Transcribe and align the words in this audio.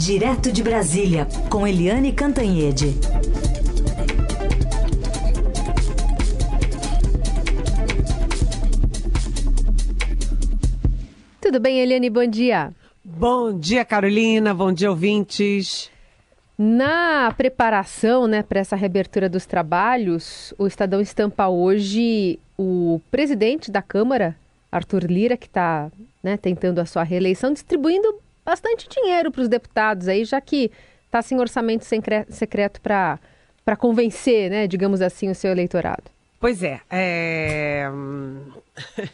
Direto 0.00 0.50
de 0.50 0.62
Brasília, 0.62 1.28
com 1.50 1.66
Eliane 1.66 2.10
Cantanhede. 2.10 2.94
Tudo 11.38 11.60
bem, 11.60 11.80
Eliane? 11.80 12.08
Bom 12.08 12.26
dia. 12.26 12.72
Bom 13.04 13.52
dia, 13.52 13.84
Carolina. 13.84 14.54
Bom 14.54 14.72
dia, 14.72 14.88
ouvintes. 14.88 15.90
Na 16.56 17.30
preparação 17.36 18.26
né, 18.26 18.42
para 18.42 18.60
essa 18.60 18.76
reabertura 18.76 19.28
dos 19.28 19.44
trabalhos, 19.44 20.54
o 20.56 20.66
Estadão 20.66 21.02
estampa 21.02 21.46
hoje 21.48 22.38
o 22.56 23.02
presidente 23.10 23.70
da 23.70 23.82
Câmara, 23.82 24.34
Arthur 24.72 25.04
Lira, 25.04 25.36
que 25.36 25.46
está 25.46 25.92
né, 26.22 26.38
tentando 26.38 26.78
a 26.78 26.86
sua 26.86 27.02
reeleição, 27.02 27.52
distribuindo 27.52 28.18
bastante 28.44 28.88
dinheiro 28.88 29.30
para 29.30 29.42
os 29.42 29.48
deputados 29.48 30.08
aí, 30.08 30.24
já 30.24 30.40
que 30.40 30.70
está 31.06 31.22
sem 31.22 31.38
orçamento 31.38 31.84
secreto 31.84 32.80
para 32.80 33.18
convencer, 33.78 34.50
né, 34.50 34.66
digamos 34.66 35.00
assim, 35.00 35.28
o 35.28 35.34
seu 35.34 35.50
eleitorado. 35.50 36.04
Pois 36.38 36.62
é. 36.62 36.80
é... 36.90 37.90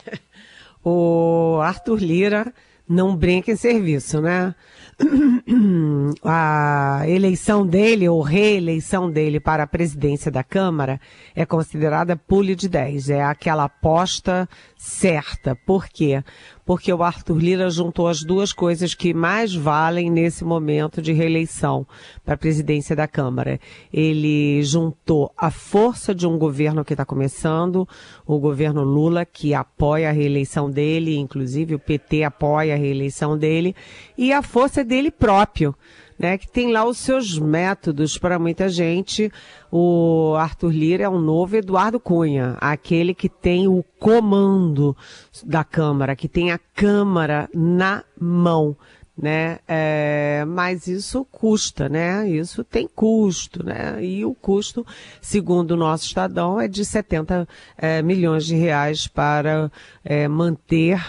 o 0.84 1.59
Arthur 1.62 1.98
Lira 1.98 2.52
não 2.88 3.16
brinca 3.16 3.50
em 3.50 3.56
serviço, 3.56 4.20
né? 4.20 4.55
a 6.24 7.02
eleição 7.06 7.66
dele 7.66 8.08
ou 8.08 8.22
reeleição 8.22 9.11
dele 9.11 9.41
para 9.41 9.64
a 9.64 9.66
presidência 9.66 10.30
da 10.30 10.42
Câmara 10.45 11.00
é 11.34 11.45
considerada 11.45 12.16
pule 12.16 12.55
de 12.55 12.69
10. 12.69 13.11
É 13.11 13.22
aquela 13.22 13.64
aposta 13.64 14.48
certa. 14.77 15.56
Por 15.66 15.88
quê? 15.88 16.22
Porque 16.66 16.93
o 16.93 17.05
Arthur 17.05 17.38
Lira 17.38 17.70
juntou 17.70 18.09
as 18.09 18.25
duas 18.25 18.52
coisas 18.52 18.93
que 18.93 19.15
mais 19.15 19.55
valem 19.55 20.11
nesse 20.11 20.45
momento 20.45 21.01
de 21.01 21.12
reeleição 21.12 21.87
para 22.25 22.34
a 22.34 22.37
presidência 22.37 22.97
da 22.97 23.06
Câmara. 23.06 23.61
Ele 23.92 24.61
juntou 24.64 25.33
a 25.39 25.50
força 25.50 26.12
de 26.12 26.27
um 26.27 26.36
governo 26.36 26.84
que 26.84 26.92
está 26.92 27.05
começando, 27.05 27.89
o 28.27 28.39
governo 28.41 28.83
Lula, 28.83 29.25
que 29.25 29.55
apoia 29.55 30.11
a 30.11 30.12
reeleição 30.12 30.69
dele, 30.69 31.17
inclusive 31.17 31.77
o 31.77 31.78
PT 31.78 32.25
apoia 32.25 32.75
a 32.75 32.77
reeleição 32.77 33.39
dele, 33.39 33.75
e 34.19 34.33
a 34.33 34.42
força 34.42 34.84
dele 34.84 35.12
próprio. 35.12 35.73
Né, 36.19 36.39
que 36.39 36.48
tem 36.48 36.72
lá 36.72 36.83
os 36.84 36.97
seus 36.97 37.39
métodos 37.39 38.17
para 38.17 38.39
muita 38.39 38.70
gente. 38.70 39.31
O 39.70 40.34
Arthur 40.39 40.73
Lira 40.73 41.05
é 41.05 41.08
um 41.08 41.20
novo 41.20 41.56
Eduardo 41.56 42.00
Cunha, 42.00 42.56
aquele 42.58 43.12
que 43.12 43.28
tem 43.28 43.69
o 43.69 43.84
comando 43.98 44.97
da 45.45 45.62
Câmara, 45.62 46.17
que 46.17 46.27
tem 46.27 46.53
a 46.53 46.58
Câmara 46.58 47.50
na 47.53 48.03
mão. 48.19 48.75
Né? 49.19 49.58
É, 49.67 50.45
mas 50.47 50.86
isso 50.86 51.25
custa, 51.25 51.89
né? 51.89 52.28
Isso 52.28 52.62
tem 52.62 52.86
custo, 52.86 53.64
né? 53.64 54.03
E 54.05 54.25
o 54.27 54.34
custo, 54.34 54.86
segundo 55.23 55.70
o 55.70 55.77
nosso 55.77 56.05
Estadão, 56.05 56.61
é 56.61 56.69
de 56.69 56.84
70 56.84 57.48
é, 57.78 58.03
milhões 58.03 58.45
de 58.45 58.55
reais 58.55 59.06
para 59.06 59.73
é, 60.05 60.28
manter, 60.28 61.03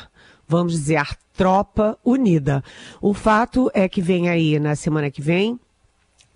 vamos 0.48 0.72
dizer, 0.72 1.06
tropa 1.38 1.98
unida. 2.04 2.64
O 3.00 3.14
fato 3.14 3.72
é 3.74 3.88
que 3.88 4.02
vem 4.02 4.28
aí 4.28 4.60
na 4.60 4.76
semana 4.76 5.10
que 5.10 5.22
vem 5.22 5.60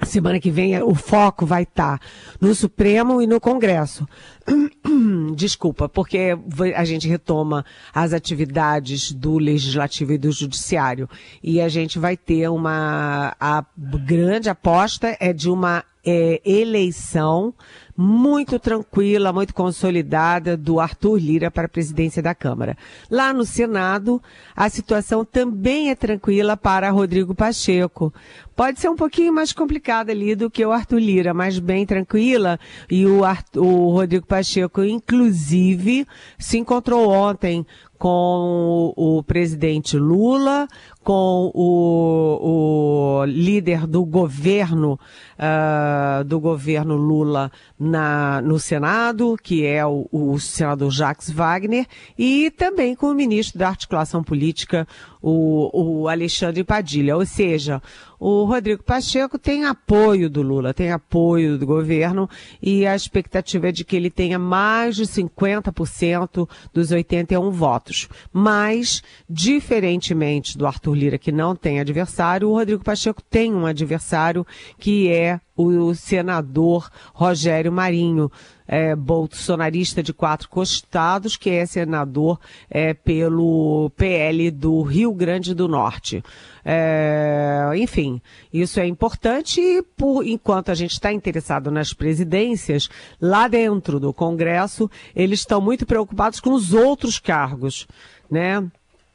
Semana 0.04 0.40
que 0.40 0.50
vem 0.50 0.82
o 0.82 0.96
foco 0.96 1.46
vai 1.46 1.62
estar 1.62 2.00
tá 2.00 2.06
no 2.40 2.56
Supremo 2.56 3.22
e 3.22 3.28
no 3.28 3.40
Congresso. 3.40 4.08
Desculpa, 5.36 5.88
porque 5.88 6.36
a 6.76 6.84
gente 6.84 7.08
retoma 7.08 7.64
as 7.94 8.12
atividades 8.12 9.12
do 9.12 9.38
Legislativo 9.38 10.14
e 10.14 10.18
do 10.18 10.32
Judiciário. 10.32 11.08
E 11.44 11.62
a 11.62 11.70
gente 11.70 12.00
vai 12.00 12.18
ter 12.18 12.50
uma. 12.50 13.36
A 13.40 13.64
grande 13.78 14.50
aposta 14.50 15.16
é 15.20 15.32
de 15.32 15.50
uma 15.50 15.84
é, 16.04 16.42
eleição 16.44 17.54
muito 18.02 18.58
tranquila, 18.58 19.32
muito 19.32 19.54
consolidada 19.54 20.58
do 20.58 20.80
Arthur 20.80 21.18
Lira 21.18 21.52
para 21.52 21.68
a 21.68 21.70
presidência 21.70 22.22
da 22.22 22.34
Câmara. 22.34 22.76
Lá 23.10 23.32
no 23.32 23.46
Senado, 23.46 24.22
a 24.56 24.68
situação 24.70 25.24
também 25.24 25.92
é 25.92 25.96
tranquila 25.96 26.58
para 26.58 26.90
Rodrigo 26.90 27.36
Pacheco. 27.36 28.12
Pode 28.56 28.80
ser 28.80 28.90
um 28.90 28.96
pouquinho 28.96 29.34
mais 29.34 29.54
complicada 29.54 30.12
ali 30.12 30.36
do 30.36 30.50
que 30.50 30.66
o 30.66 30.72
Arthur 30.72 31.00
Lira, 31.00 31.34
mas 31.34 31.60
bem 31.60 31.86
tranquila. 31.86 32.60
E 32.90 33.06
o, 33.06 33.24
Arthur, 33.24 33.64
o 33.64 33.92
Rodrigo 33.92 34.26
Pacheco, 34.26 34.84
inclusive, 34.84 36.06
se 36.38 36.58
encontrou 36.58 37.10
ontem 37.10 37.66
com 38.02 38.94
o, 38.98 39.22
presidente 39.22 39.96
Lula, 39.96 40.68
com 41.04 41.52
o, 41.54 43.20
o 43.22 43.26
líder 43.26 43.86
do 43.86 44.04
governo, 44.04 45.00
uh, 45.38 46.24
do 46.24 46.40
governo 46.40 46.96
Lula 46.96 47.52
na, 47.92 48.42
no 48.42 48.58
Senado, 48.58 49.38
que 49.44 49.66
é 49.66 49.86
o, 49.86 50.08
o 50.12 50.40
senador 50.40 50.90
Jacques 50.90 51.30
Wagner, 51.30 51.86
e 52.18 52.50
também 52.52 52.96
com 52.96 53.08
o 53.08 53.14
ministro 53.14 53.60
da 53.60 53.68
Articulação 53.68 54.24
Política, 54.24 54.88
o, 55.22 56.02
o 56.02 56.08
Alexandre 56.08 56.64
Padilha. 56.64 57.16
Ou 57.16 57.26
seja, 57.26 57.82
o 58.20 58.46
Rodrigo 58.46 58.84
Pacheco 58.84 59.38
tem 59.38 59.66
apoio 59.66 60.30
do 60.30 60.42
Lula, 60.42 60.74
tem 60.74 60.92
apoio 60.92 61.58
do 61.58 61.66
governo 61.66 62.30
e 62.62 62.86
a 62.86 62.96
expectativa 62.96 63.70
é 63.70 63.72
de 63.72 63.84
que 63.84 63.96
ele 63.96 64.10
tenha 64.10 64.40
mais 64.40 64.96
de 64.96 65.04
50% 65.04 66.48
dos 66.74 66.92
81 66.92 67.52
votos. 67.52 68.08
Mas, 68.32 69.02
diferentemente 69.30 70.58
do 70.58 70.66
Arthur 70.66 70.94
Lira, 70.94 71.18
que 71.18 71.32
não 71.32 71.56
tem 71.56 71.80
adversário, 71.80 72.50
o 72.50 72.54
Rodrigo 72.54 72.84
Pacheco 72.84 73.22
tem 73.22 73.54
um 73.54 73.66
adversário 73.66 74.46
que 74.80 75.10
é 75.10 75.40
o 75.68 75.96
senador 75.96 76.90
Rogério 77.14 77.72
Marinho, 77.72 78.32
é, 78.68 78.96
bolsonarista 78.96 80.02
de 80.02 80.14
quatro 80.14 80.48
costados, 80.48 81.36
que 81.36 81.50
é 81.50 81.66
senador 81.66 82.40
é, 82.70 82.94
pelo 82.94 83.92
PL 83.98 84.50
do 84.52 84.82
Rio 84.82 85.14
Grande 85.14 85.54
do 85.54 85.68
Norte. 85.68 86.24
É, 86.64 87.72
enfim, 87.76 88.22
isso 88.54 88.80
é 88.80 88.86
importante 88.86 89.60
e 89.60 89.82
por 89.82 90.26
enquanto 90.26 90.70
a 90.70 90.76
gente 90.76 90.92
está 90.92 91.12
interessado 91.12 91.70
nas 91.70 91.92
presidências, 91.92 92.90
lá 93.20 93.48
dentro 93.48 94.00
do 94.00 94.14
Congresso, 94.14 94.90
eles 95.16 95.40
estão 95.40 95.60
muito 95.60 95.86
preocupados 95.86 96.40
com 96.40 96.54
os 96.54 96.74
outros 96.74 97.20
cargos, 97.20 97.88
né? 98.30 98.66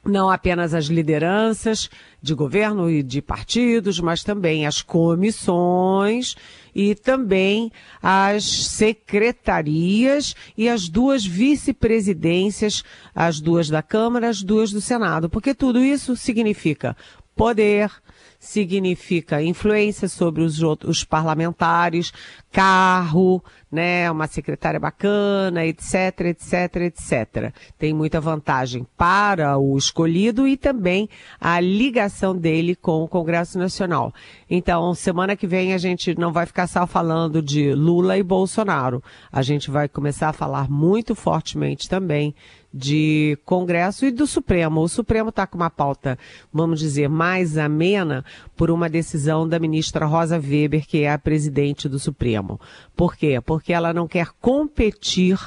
Não 0.07 0.29
apenas 0.29 0.73
as 0.73 0.85
lideranças 0.85 1.89
de 2.21 2.33
governo 2.33 2.89
e 2.89 3.03
de 3.03 3.21
partidos, 3.21 3.99
mas 3.99 4.23
também 4.23 4.65
as 4.65 4.81
comissões 4.81 6.35
e 6.73 6.95
também 6.95 7.71
as 8.01 8.45
secretarias 8.45 10.35
e 10.57 10.69
as 10.69 10.87
duas 10.87 11.25
vice-presidências, 11.25 12.83
as 13.13 13.39
duas 13.39 13.69
da 13.69 13.81
Câmara, 13.81 14.29
as 14.29 14.41
duas 14.41 14.71
do 14.71 14.81
Senado, 14.81 15.29
porque 15.29 15.53
tudo 15.53 15.79
isso 15.79 16.15
significa 16.15 16.95
poder, 17.35 17.91
significa 18.39 19.41
influência 19.43 20.09
sobre 20.09 20.41
os, 20.41 20.59
os 20.61 21.03
parlamentares, 21.03 22.11
carro, 22.51 23.43
né, 23.71 24.09
uma 24.09 24.27
secretária 24.27 24.79
bacana, 24.79 25.65
etc, 25.65 26.21
etc, 26.21 26.75
etc. 26.77 27.53
Tem 27.77 27.93
muita 27.93 28.21
vantagem 28.21 28.87
para 28.97 29.57
o 29.57 29.77
escolhido 29.77 30.47
e 30.47 30.55
também 30.55 31.09
a 31.39 31.59
ligação 31.59 32.35
dele 32.35 32.75
com 32.75 33.03
o 33.03 33.07
Congresso 33.07 33.57
Nacional. 33.57 34.13
Então, 34.49 34.93
semana 34.93 35.35
que 35.35 35.47
vem 35.47 35.73
a 35.73 35.77
gente 35.77 36.17
não 36.17 36.31
vai 36.31 36.45
ficar 36.45 36.67
só 36.67 36.87
falando 36.87 37.41
de 37.41 37.73
Lula 37.73 38.17
e 38.17 38.23
Bolsonaro. 38.23 39.03
A 39.31 39.41
gente 39.41 39.69
vai 39.69 39.87
começar 39.87 40.29
a 40.29 40.33
falar 40.33 40.69
muito 40.69 41.13
fortemente 41.13 41.89
também 41.89 42.33
de 42.73 43.37
Congresso 43.43 44.05
e 44.05 44.11
do 44.11 44.27
Supremo. 44.27 44.81
O 44.81 44.89
Supremo 44.89 45.29
está 45.29 45.47
com 45.47 45.57
uma 45.57 45.69
pauta, 45.69 46.17
vamos 46.53 46.79
dizer, 46.79 47.09
mais 47.09 47.57
amena 47.57 48.23
por 48.55 48.69
uma 48.69 48.89
decisão 48.89 49.47
da 49.47 49.57
ministra 49.57 50.05
Rosa 50.05 50.37
Weber, 50.37 50.85
que 50.85 51.03
é 51.03 51.11
a 51.11 51.17
presidente 51.17 51.89
do 51.89 51.97
Supremo. 51.97 52.59
Por 52.95 53.15
quê? 53.15 53.41
Porque 53.43 53.56
ela 53.73 53.93
não 53.93 54.07
quer 54.07 54.29
competir 54.39 55.37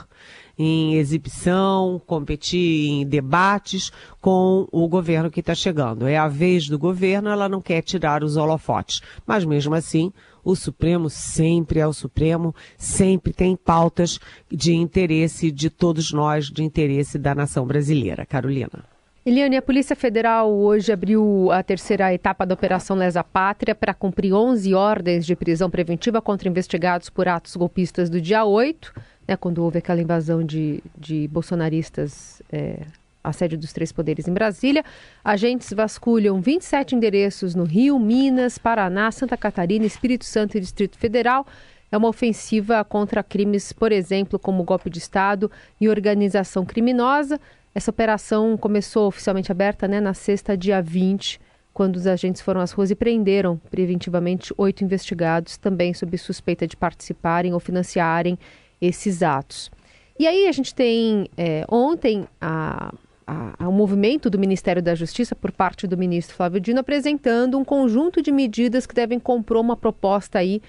em 0.62 0.96
exibição, 0.96 1.98
competir 2.06 2.90
em 2.90 3.06
debates 3.06 3.90
com 4.20 4.68
o 4.70 4.86
governo 4.88 5.30
que 5.30 5.40
está 5.40 5.54
chegando. 5.54 6.06
É 6.06 6.18
a 6.18 6.28
vez 6.28 6.68
do 6.68 6.78
governo, 6.78 7.30
ela 7.30 7.48
não 7.48 7.62
quer 7.62 7.80
tirar 7.80 8.22
os 8.22 8.36
holofotes. 8.36 9.00
Mas 9.26 9.42
mesmo 9.42 9.74
assim, 9.74 10.12
o 10.44 10.54
Supremo 10.54 11.08
sempre 11.08 11.80
é 11.80 11.86
o 11.86 11.94
Supremo, 11.94 12.54
sempre 12.76 13.32
tem 13.32 13.56
pautas 13.56 14.20
de 14.50 14.74
interesse 14.74 15.50
de 15.50 15.70
todos 15.70 16.12
nós, 16.12 16.50
de 16.50 16.62
interesse 16.62 17.18
da 17.18 17.34
nação 17.34 17.66
brasileira. 17.66 18.26
Carolina. 18.26 18.89
Eliane, 19.24 19.58
a 19.58 19.62
Polícia 19.62 19.94
Federal 19.94 20.50
hoje 20.50 20.90
abriu 20.90 21.50
a 21.52 21.62
terceira 21.62 22.12
etapa 22.14 22.46
da 22.46 22.54
Operação 22.54 22.96
Lesa 22.96 23.22
Pátria 23.22 23.74
para 23.74 23.92
cumprir 23.92 24.32
11 24.32 24.72
ordens 24.72 25.26
de 25.26 25.36
prisão 25.36 25.68
preventiva 25.68 26.22
contra 26.22 26.48
investigados 26.48 27.10
por 27.10 27.28
atos 27.28 27.54
golpistas 27.54 28.08
do 28.08 28.18
dia 28.18 28.46
8 28.46 28.94
né, 29.28 29.36
quando 29.36 29.62
houve 29.62 29.78
aquela 29.78 30.00
invasão 30.00 30.42
de, 30.42 30.82
de 30.96 31.28
bolsonaristas 31.28 32.40
é, 32.50 32.78
a 33.22 33.30
sede 33.30 33.58
dos 33.58 33.74
três 33.74 33.92
poderes 33.92 34.26
em 34.26 34.32
Brasília. 34.32 34.82
Agentes 35.22 35.70
vasculham 35.70 36.40
27 36.40 36.94
endereços 36.94 37.54
no 37.54 37.64
Rio, 37.64 37.98
Minas, 37.98 38.56
Paraná, 38.56 39.10
Santa 39.10 39.36
Catarina, 39.36 39.84
Espírito 39.84 40.24
Santo 40.24 40.56
e 40.56 40.60
Distrito 40.60 40.96
Federal. 40.96 41.46
É 41.92 41.96
uma 41.98 42.08
ofensiva 42.08 42.82
contra 42.84 43.22
crimes, 43.22 43.72
por 43.72 43.92
exemplo, 43.92 44.38
como 44.38 44.64
golpe 44.64 44.88
de 44.88 44.98
Estado 44.98 45.50
e 45.80 45.88
organização 45.88 46.64
criminosa. 46.64 47.38
Essa 47.74 47.90
operação 47.90 48.56
começou 48.56 49.06
oficialmente 49.06 49.52
aberta 49.52 49.86
né, 49.86 50.00
na 50.00 50.12
sexta, 50.14 50.56
dia 50.56 50.82
20, 50.82 51.40
quando 51.72 51.96
os 51.96 52.06
agentes 52.06 52.42
foram 52.42 52.60
às 52.60 52.72
ruas 52.72 52.90
e 52.90 52.94
prenderam 52.94 53.56
preventivamente 53.70 54.52
oito 54.58 54.82
investigados, 54.82 55.56
também 55.56 55.94
sob 55.94 56.16
suspeita 56.18 56.66
de 56.66 56.76
participarem 56.76 57.54
ou 57.54 57.60
financiarem 57.60 58.38
esses 58.80 59.22
atos. 59.22 59.70
E 60.18 60.26
aí 60.26 60.48
a 60.48 60.52
gente 60.52 60.74
tem 60.74 61.28
é, 61.36 61.64
ontem 61.70 62.26
a, 62.40 62.92
a, 63.26 63.68
o 63.68 63.72
movimento 63.72 64.28
do 64.28 64.38
Ministério 64.38 64.82
da 64.82 64.94
Justiça 64.94 65.36
por 65.36 65.52
parte 65.52 65.86
do 65.86 65.96
ministro 65.96 66.36
Flávio 66.36 66.60
Dino 66.60 66.80
apresentando 66.80 67.56
um 67.56 67.64
conjunto 67.64 68.20
de 68.20 68.32
medidas 68.32 68.84
que 68.84 68.94
devem 68.94 69.18
compor 69.18 69.56
uma 69.56 69.76
proposta 69.76 70.40
aí 70.40 70.60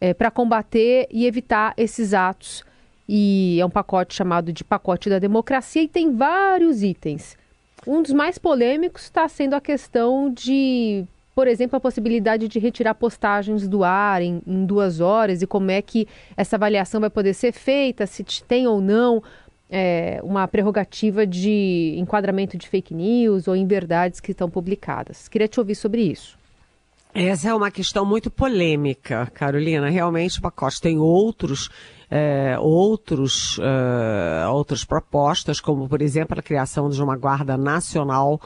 é, 0.00 0.12
para 0.12 0.30
combater 0.30 1.06
e 1.10 1.26
evitar 1.26 1.72
esses 1.76 2.12
atos. 2.12 2.64
E 3.12 3.58
é 3.60 3.66
um 3.66 3.70
pacote 3.70 4.14
chamado 4.14 4.52
de 4.52 4.62
pacote 4.62 5.10
da 5.10 5.18
democracia 5.18 5.82
e 5.82 5.88
tem 5.88 6.14
vários 6.14 6.80
itens. 6.80 7.36
Um 7.84 8.00
dos 8.00 8.12
mais 8.12 8.38
polêmicos 8.38 9.02
está 9.02 9.28
sendo 9.28 9.54
a 9.54 9.60
questão 9.60 10.32
de, 10.32 11.04
por 11.34 11.48
exemplo, 11.48 11.76
a 11.76 11.80
possibilidade 11.80 12.46
de 12.46 12.60
retirar 12.60 12.94
postagens 12.94 13.66
do 13.66 13.82
ar 13.82 14.22
em, 14.22 14.40
em 14.46 14.64
duas 14.64 15.00
horas 15.00 15.42
e 15.42 15.46
como 15.48 15.72
é 15.72 15.82
que 15.82 16.06
essa 16.36 16.54
avaliação 16.54 17.00
vai 17.00 17.10
poder 17.10 17.34
ser 17.34 17.50
feita, 17.50 18.06
se 18.06 18.22
tem 18.44 18.68
ou 18.68 18.80
não 18.80 19.20
é, 19.68 20.20
uma 20.22 20.46
prerrogativa 20.46 21.26
de 21.26 21.96
enquadramento 21.98 22.56
de 22.56 22.68
fake 22.68 22.94
news 22.94 23.48
ou 23.48 23.56
inverdades 23.56 24.20
que 24.20 24.30
estão 24.30 24.48
publicadas. 24.48 25.26
Queria 25.26 25.48
te 25.48 25.58
ouvir 25.58 25.74
sobre 25.74 26.00
isso. 26.02 26.38
Essa 27.14 27.50
é 27.50 27.54
uma 27.54 27.70
questão 27.70 28.04
muito 28.04 28.30
polêmica, 28.30 29.26
Carolina. 29.34 29.90
Realmente 29.90 30.38
o 30.38 30.42
pacote 30.42 30.80
tem 30.80 30.98
outros 30.98 31.68
é, 32.10 32.56
outros, 32.58 33.58
é, 33.62 34.46
outras 34.48 34.84
propostas, 34.84 35.60
como 35.60 35.88
por 35.88 36.02
exemplo 36.02 36.38
a 36.38 36.42
criação 36.42 36.90
de 36.90 37.00
uma 37.00 37.16
guarda 37.16 37.56
nacional 37.56 38.40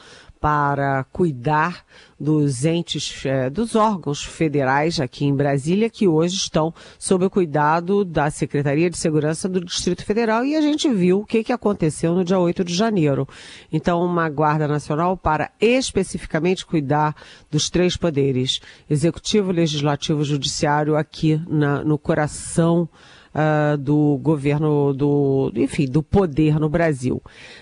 para 0.45 1.03
cuidar 1.05 1.83
dos 2.19 2.65
entes, 2.65 3.25
é, 3.25 3.49
dos 3.49 3.75
órgãos 3.75 4.23
federais 4.23 4.99
aqui 4.99 5.25
em 5.25 5.35
Brasília, 5.35 5.89
que 5.89 6.07
hoje 6.07 6.35
estão 6.35 6.71
sob 6.99 7.25
o 7.25 7.31
cuidado 7.31 8.05
da 8.05 8.29
Secretaria 8.29 8.87
de 8.87 8.95
Segurança 8.95 9.49
do 9.49 9.59
Distrito 9.59 10.05
Federal, 10.05 10.45
e 10.45 10.55
a 10.55 10.61
gente 10.61 10.87
viu 10.87 11.21
o 11.21 11.25
que, 11.25 11.43
que 11.43 11.51
aconteceu 11.51 12.13
no 12.13 12.23
dia 12.23 12.37
8 12.37 12.63
de 12.63 12.75
janeiro. 12.75 13.27
Então, 13.71 14.05
uma 14.05 14.29
Guarda 14.29 14.67
Nacional 14.67 15.17
para 15.17 15.49
especificamente 15.59 16.63
cuidar 16.63 17.15
dos 17.49 17.67
três 17.67 17.97
poderes, 17.97 18.61
Executivo, 18.87 19.51
Legislativo 19.51 20.21
e 20.21 20.25
Judiciário, 20.25 20.95
aqui 20.95 21.41
na, 21.49 21.83
no 21.83 21.97
coração 21.97 22.87
uh, 23.35 23.77
do 23.77 24.17
governo, 24.21 24.93
do, 24.93 25.51
enfim, 25.55 25.85
do 25.85 26.01
poder 26.01 26.57
no 26.59 26.69
Brasil. 26.69 27.21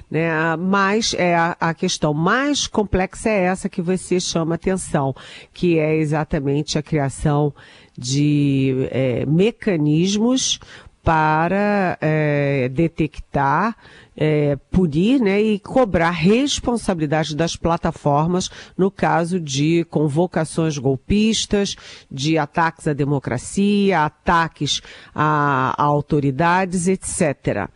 Né? 0.10 0.30
Mas 0.56 1.16
é 1.18 1.36
a, 1.36 1.58
a 1.60 1.74
questão 1.74 2.14
mais 2.14 2.68
complexa 2.68 3.30
é 3.30 3.46
essa 3.46 3.68
que 3.68 3.81
você 3.81 4.20
chama 4.20 4.56
atenção, 4.56 5.16
que 5.52 5.80
é 5.80 5.96
exatamente 5.96 6.78
a 6.78 6.84
criação 6.84 7.54
de 7.98 8.88
é, 8.92 9.25
mecanismos 9.25 10.60
para 11.03 11.97
é, 12.00 12.69
detectar, 12.69 13.75
é, 14.15 14.55
punir 14.71 15.19
né, 15.19 15.41
e 15.41 15.59
cobrar 15.59 16.11
responsabilidade 16.11 17.35
das 17.35 17.57
plataformas 17.57 18.50
no 18.77 18.89
caso 18.89 19.39
de 19.39 19.83
convocações 19.89 20.77
golpistas, 20.77 21.75
de 22.09 22.38
ataques 22.38 22.88
à 22.88 22.94
democracia, 22.94 24.05
ataques 24.05 24.81
a, 25.13 25.75
a 25.77 25.83
autoridades, 25.83 26.88
etc. 26.88 27.67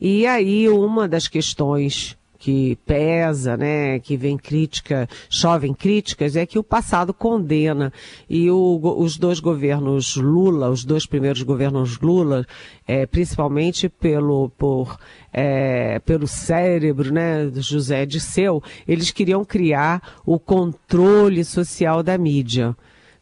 E 0.00 0.26
aí 0.26 0.66
uma 0.68 1.06
das 1.06 1.28
questões 1.28 2.16
que 2.40 2.78
pesa, 2.86 3.54
né, 3.54 3.98
que 4.00 4.16
vem 4.16 4.38
crítica, 4.38 5.06
chovem 5.28 5.74
críticas, 5.74 6.36
é 6.36 6.46
que 6.46 6.58
o 6.58 6.64
passado 6.64 7.12
condena. 7.12 7.92
E 8.28 8.50
o, 8.50 8.80
os 8.96 9.18
dois 9.18 9.40
governos 9.40 10.16
Lula, 10.16 10.70
os 10.70 10.82
dois 10.82 11.04
primeiros 11.04 11.42
governos 11.42 12.00
Lula, 12.00 12.46
é, 12.88 13.04
principalmente 13.04 13.90
pelo, 13.90 14.48
por, 14.56 14.98
é, 15.30 15.98
pelo 15.98 16.26
cérebro, 16.26 17.12
né, 17.12 17.50
José 17.56 18.06
Disseu, 18.06 18.62
eles 18.88 19.10
queriam 19.10 19.44
criar 19.44 20.22
o 20.24 20.38
controle 20.38 21.44
social 21.44 22.02
da 22.02 22.16
mídia. 22.16 22.74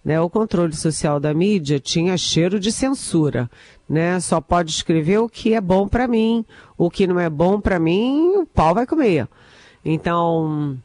Né, 0.05 0.19
o 0.21 0.31
controle 0.31 0.75
social 0.75 1.21
da 1.21 1.35
mídia 1.35 1.79
tinha 1.79 2.17
cheiro 2.17 2.59
de 2.59 2.73
censura 2.73 3.51
né? 3.89 4.21
Só 4.21 4.41
pode 4.41 4.71
escrever 4.71 5.19
o 5.19 5.29
que 5.29 5.55
é 5.55 5.61
bom 5.61 5.89
para 5.89 6.07
mim, 6.07 6.45
o 6.77 6.91
que 6.91 7.07
não 7.07 7.19
é 7.19 7.31
bom 7.31 7.61
para 7.61 7.79
mim, 7.79 8.37
o 8.37 8.47
pau 8.47 8.75
vai 8.75 8.87
comer. 8.87 9.27
Então, 9.85 10.77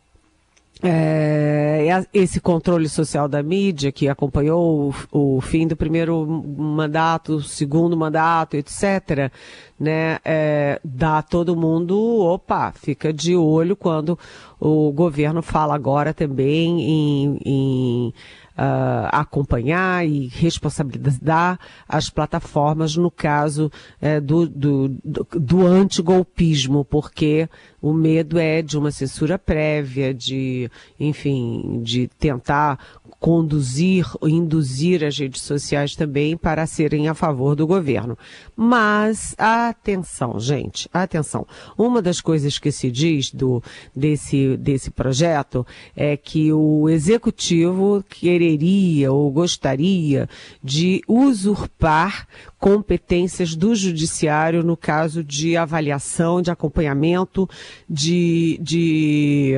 é, 0.81 1.85
esse 2.13 2.39
controle 2.39 2.87
social 2.87 3.27
da 3.27 3.43
mídia 3.43 3.91
que 3.91 4.07
acompanhou 4.07 4.93
o, 5.11 5.37
o, 5.37 5.41
fim 5.41 5.67
do 5.67 5.75
primeiro 5.75 6.25
mandato, 6.57 7.41
segundo 7.41 7.97
mandato, 7.97 8.55
etc., 8.55 9.31
né, 9.79 10.19
é, 10.23 10.79
dá 10.83 11.21
todo 11.21 11.55
mundo, 11.55 11.99
opa, 12.21 12.71
fica 12.71 13.11
de 13.11 13.35
olho 13.35 13.75
quando 13.75 14.17
o 14.59 14.91
governo 14.93 15.41
fala 15.41 15.75
agora 15.75 16.13
também 16.13 16.81
em, 16.81 17.39
em 17.45 18.13
uh, 18.57 19.09
acompanhar 19.11 20.05
e 20.07 20.27
responsabilizar 20.27 21.59
as 21.87 22.09
plataformas 22.09 22.95
no 22.95 23.09
caso 23.09 23.71
uh, 24.01 24.21
do, 24.21 24.47
do, 24.47 24.89
do, 25.03 25.27
do 25.31 25.65
antigolpismo, 25.65 26.85
porque 26.85 27.49
o 27.81 27.91
medo 27.93 28.39
é 28.39 28.61
de 28.61 28.77
uma 28.77 28.91
censura 28.91 29.37
prévia, 29.37 30.13
de, 30.13 30.69
enfim, 30.99 31.81
de 31.83 32.07
tentar 32.07 32.79
conduzir, 33.23 34.05
induzir 34.21 35.01
as 35.01 35.17
redes 35.17 35.43
sociais 35.43 35.95
também 35.95 36.35
para 36.35 36.67
serem 36.67 37.07
a 37.07 37.13
favor 37.13 37.55
do 37.55 37.65
governo. 37.65 38.17
Mas 38.53 39.33
atenção, 39.37 40.37
gente, 40.41 40.89
atenção. 40.93 41.47
Uma 41.77 42.01
das 42.01 42.19
coisas 42.19 42.59
que 42.59 42.69
se 42.69 42.91
diz 42.91 43.31
do 43.31 43.63
desse 43.95 44.57
desse 44.57 44.91
projeto 44.91 45.65
é 45.95 46.17
que 46.17 46.51
o 46.51 46.89
executivo 46.89 48.03
quereria 48.09 49.09
ou 49.09 49.31
gostaria 49.31 50.27
de 50.61 51.01
usurpar 51.07 52.27
competências 52.59 53.55
do 53.55 53.73
judiciário 53.73 54.63
no 54.63 54.75
caso 54.75 55.23
de 55.23 55.55
avaliação, 55.55 56.41
de 56.41 56.51
acompanhamento, 56.51 57.49
de, 57.89 58.59
de 58.61 59.55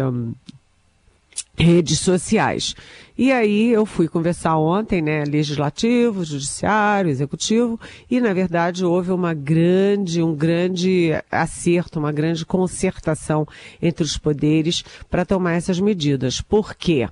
redes 1.58 2.00
sociais. 2.00 2.76
E 3.18 3.32
aí 3.32 3.72
eu 3.72 3.86
fui 3.86 4.08
conversar 4.08 4.58
ontem, 4.58 5.02
né, 5.02 5.24
legislativo, 5.24 6.26
judiciário, 6.26 7.10
executivo, 7.10 7.80
e 8.12 8.20
na 8.20 8.34
verdade 8.34 8.84
houve 8.84 9.12
uma 9.12 9.34
grande, 9.34 10.22
um 10.22 10.36
grande 10.36 11.12
acerto, 11.32 11.98
uma 11.98 12.12
grande 12.12 12.46
concertação 12.46 13.48
entre 13.82 14.04
os 14.04 14.18
poderes 14.18 14.84
para 15.10 15.26
tomar 15.26 15.54
essas 15.54 15.80
medidas. 15.80 16.42
Por 16.42 16.76
quê? 16.76 17.08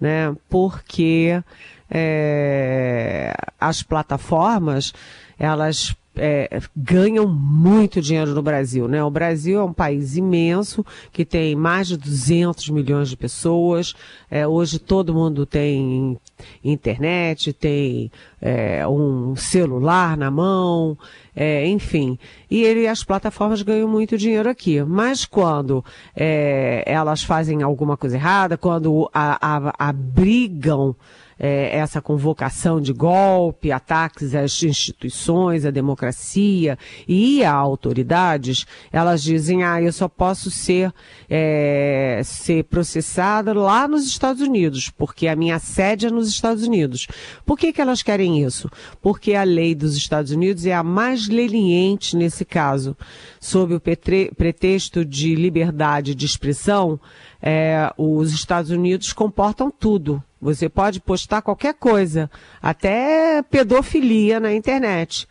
Né? 0.00 0.34
Porque 0.48 1.40
é, 1.88 3.32
as 3.60 3.82
plataformas, 3.82 4.92
elas 5.38 5.94
é, 6.16 6.60
ganham 6.74 7.26
muito 7.26 8.00
dinheiro 8.00 8.34
no 8.34 8.42
Brasil, 8.42 8.88
né? 8.88 9.02
O 9.02 9.10
Brasil 9.10 9.60
é 9.60 9.64
um 9.64 9.72
país 9.72 10.16
imenso 10.16 10.84
que 11.12 11.24
tem 11.24 11.54
mais 11.54 11.88
de 11.88 11.96
200 11.96 12.70
milhões 12.70 13.08
de 13.08 13.16
pessoas. 13.16 13.94
É, 14.30 14.46
hoje 14.46 14.78
todo 14.78 15.14
mundo 15.14 15.44
tem 15.44 16.18
internet, 16.64 17.52
tem 17.52 18.10
é, 18.40 18.86
um 18.86 19.36
celular 19.36 20.16
na 20.16 20.30
mão, 20.30 20.96
é, 21.34 21.66
enfim. 21.66 22.18
E 22.50 22.62
ele, 22.62 22.86
as 22.86 23.04
plataformas 23.04 23.62
ganham 23.62 23.88
muito 23.88 24.16
dinheiro 24.16 24.48
aqui. 24.48 24.82
Mas 24.82 25.24
quando 25.24 25.84
é, 26.14 26.82
elas 26.86 27.22
fazem 27.22 27.62
alguma 27.62 27.96
coisa 27.96 28.16
errada, 28.16 28.56
quando 28.56 29.10
a, 29.12 29.38
a, 29.40 29.88
abrigam 29.88 30.96
é, 31.38 31.76
essa 31.76 32.00
convocação 32.00 32.80
de 32.80 32.92
golpe, 32.92 33.70
ataques 33.70 34.34
às 34.34 34.62
instituições, 34.62 35.64
à 35.64 35.70
democracia 35.70 36.78
e 37.06 37.44
a 37.44 37.52
autoridades, 37.52 38.66
elas 38.90 39.22
dizem, 39.22 39.62
ah, 39.62 39.80
eu 39.80 39.92
só 39.92 40.08
posso 40.08 40.50
ser, 40.50 40.92
é, 41.28 42.20
ser 42.24 42.64
processada 42.64 43.52
lá 43.52 43.86
nos 43.86 44.06
Estados 44.06 44.42
Unidos, 44.42 44.90
porque 44.90 45.28
a 45.28 45.36
minha 45.36 45.58
sede 45.58 46.06
é 46.06 46.10
nos 46.10 46.28
Estados 46.28 46.66
Unidos. 46.66 47.06
Por 47.44 47.58
que, 47.58 47.72
que 47.72 47.80
elas 47.80 48.02
querem 48.02 48.42
isso? 48.42 48.70
Porque 49.02 49.34
a 49.34 49.42
lei 49.42 49.74
dos 49.74 49.96
Estados 49.96 50.32
Unidos 50.32 50.64
é 50.66 50.72
a 50.72 50.82
mais 50.82 51.28
leniente 51.28 52.16
nesse 52.16 52.44
caso. 52.44 52.96
Sob 53.40 53.74
o 53.74 53.80
pretexto 53.80 55.04
de 55.04 55.34
liberdade 55.34 56.14
de 56.14 56.26
expressão, 56.26 56.98
é, 57.40 57.92
os 57.96 58.32
Estados 58.32 58.70
Unidos 58.70 59.12
comportam 59.12 59.70
tudo. 59.70 60.22
Você 60.46 60.68
pode 60.68 61.00
postar 61.00 61.42
qualquer 61.42 61.74
coisa, 61.74 62.30
até 62.62 63.42
pedofilia 63.42 64.38
na 64.38 64.54
internet, 64.54 65.26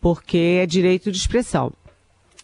porque 0.00 0.58
é 0.60 0.66
direito 0.66 1.12
de 1.12 1.18
expressão. 1.18 1.72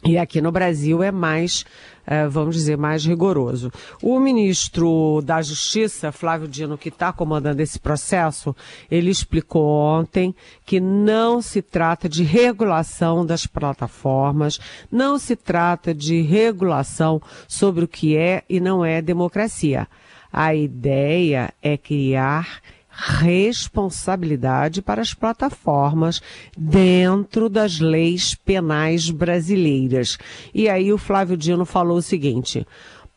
E 0.05 0.17
aqui 0.17 0.41
no 0.41 0.53
Brasil 0.53 1.03
é 1.03 1.11
mais, 1.11 1.65
é, 2.07 2.29
vamos 2.29 2.55
dizer, 2.55 2.77
mais 2.77 3.05
rigoroso. 3.05 3.73
O 4.01 4.21
ministro 4.21 5.21
da 5.25 5.43
Justiça, 5.43 6.13
Flávio 6.13 6.47
Dino, 6.47 6.79
que 6.79 6.91
está 6.91 7.13
comandando 7.13 7.61
esse 7.61 7.81
processo, 7.81 8.55
ele 8.89 9.11
explicou 9.11 9.69
ontem 9.69 10.33
que 10.65 10.79
não 10.79 11.43
se 11.43 11.61
trata 11.61 12.09
de 12.09 12.23
regulação 12.23 13.27
das 13.27 13.49
plataformas, 13.49 14.61
não 14.93 15.19
se 15.19 15.35
trata 15.35 15.93
de 15.93 16.23
regulação 16.23 17.21
sobre 17.49 17.85
o 17.85 17.89
que 17.89 18.17
é 18.17 18.45
e 18.49 18.61
não 18.61 18.85
é 18.85 19.03
democracia. 19.03 19.89
A 20.33 20.55
ideia 20.55 21.53
é 21.63 21.77
criar 21.77 22.61
responsabilidade 22.89 24.83
para 24.83 25.01
as 25.01 25.15
plataformas 25.15 26.21
dentro 26.57 27.49
das 27.49 27.81
leis 27.81 28.35
penais 28.35 29.11
brasileiras. 29.11 30.19
E 30.55 30.69
aí 30.69 30.93
o 30.93 30.99
Flávio 30.99 31.37
Dino 31.37 31.65
falou 31.65 31.99
o 31.99 32.03
seguinte: 32.03 32.67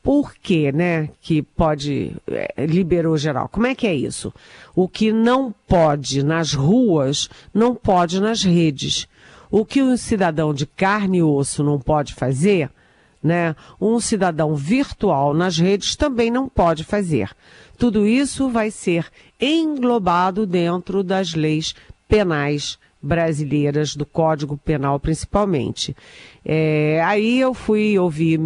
por 0.05 0.35
que, 0.35 0.71
né, 0.71 1.09
que 1.19 1.41
pode, 1.41 2.15
é, 2.27 2.65
liberou 2.65 3.17
geral? 3.17 3.49
Como 3.49 3.67
é 3.67 3.75
que 3.75 3.87
é 3.87 3.93
isso? 3.93 4.33
O 4.75 4.87
que 4.87 5.11
não 5.11 5.53
pode 5.67 6.23
nas 6.23 6.53
ruas, 6.53 7.27
não 7.53 7.73
pode 7.73 8.21
nas 8.21 8.43
redes. 8.43 9.07
O 9.49 9.65
que 9.65 9.81
um 9.81 9.97
cidadão 9.97 10.53
de 10.53 10.65
carne 10.65 11.19
e 11.19 11.23
osso 11.23 11.63
não 11.63 11.79
pode 11.79 12.13
fazer, 12.13 12.69
né, 13.25 13.55
um 13.81 13.99
cidadão 13.99 14.55
virtual 14.55 15.33
nas 15.33 15.57
redes 15.57 15.95
também 15.95 16.29
não 16.29 16.47
pode 16.47 16.83
fazer. 16.83 17.31
Tudo 17.75 18.05
isso 18.05 18.49
vai 18.49 18.69
ser 18.69 19.07
englobado 19.41 20.45
dentro 20.45 21.03
das 21.03 21.33
leis 21.33 21.73
penais 22.07 22.77
brasileiras, 23.01 23.95
do 23.95 24.05
Código 24.05 24.57
Penal 24.57 24.99
principalmente. 24.99 25.95
É, 26.43 27.01
aí 27.03 27.39
eu 27.39 27.53
fui 27.53 27.97
ouvir, 27.97 28.39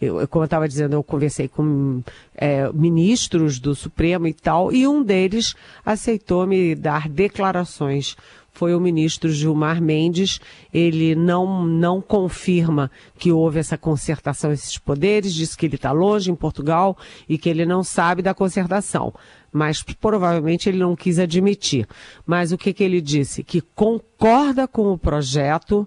eu, 0.00 0.26
como 0.28 0.44
eu 0.44 0.46
estava 0.46 0.68
dizendo, 0.68 0.94
eu 0.94 1.02
conversei 1.02 1.48
com 1.48 2.00
é, 2.36 2.70
ministros 2.72 3.58
do 3.58 3.74
Supremo 3.74 4.28
e 4.28 4.32
tal, 4.32 4.72
e 4.72 4.86
um 4.86 5.02
deles 5.02 5.54
aceitou 5.84 6.46
me 6.46 6.74
dar 6.76 7.08
declarações 7.08 8.16
foi 8.54 8.72
o 8.72 8.80
ministro 8.80 9.30
Gilmar 9.30 9.82
Mendes. 9.82 10.40
Ele 10.72 11.14
não, 11.14 11.66
não 11.66 12.00
confirma 12.00 12.90
que 13.18 13.32
houve 13.32 13.58
essa 13.58 13.76
concertação, 13.76 14.52
esses 14.52 14.78
poderes, 14.78 15.34
diz 15.34 15.54
que 15.56 15.66
ele 15.66 15.74
está 15.74 15.90
longe 15.90 16.30
em 16.30 16.36
Portugal 16.36 16.96
e 17.28 17.36
que 17.36 17.48
ele 17.48 17.66
não 17.66 17.82
sabe 17.82 18.22
da 18.22 18.32
concertação. 18.32 19.12
Mas 19.52 19.82
provavelmente 19.82 20.68
ele 20.68 20.78
não 20.78 20.94
quis 20.94 21.18
admitir. 21.18 21.86
Mas 22.24 22.52
o 22.52 22.58
que, 22.58 22.72
que 22.72 22.84
ele 22.84 23.00
disse? 23.00 23.42
Que 23.42 23.60
concorda 23.60 24.68
com 24.68 24.92
o 24.92 24.98
projeto, 24.98 25.86